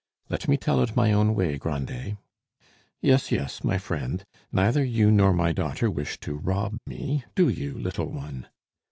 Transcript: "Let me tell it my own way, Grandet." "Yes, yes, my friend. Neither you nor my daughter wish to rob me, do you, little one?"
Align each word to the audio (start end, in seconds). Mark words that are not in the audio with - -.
"Let 0.29 0.47
me 0.47 0.57
tell 0.57 0.81
it 0.81 0.95
my 0.95 1.13
own 1.13 1.35
way, 1.35 1.59
Grandet." 1.59 2.17
"Yes, 3.01 3.31
yes, 3.31 3.63
my 3.63 3.77
friend. 3.77 4.25
Neither 4.51 4.83
you 4.83 5.11
nor 5.11 5.31
my 5.31 5.51
daughter 5.51 5.91
wish 5.91 6.19
to 6.21 6.33
rob 6.39 6.77
me, 6.87 7.23
do 7.35 7.49
you, 7.49 7.75
little 7.77 8.09
one?" 8.11 8.47